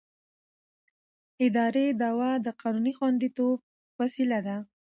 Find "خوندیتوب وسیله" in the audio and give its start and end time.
2.97-4.39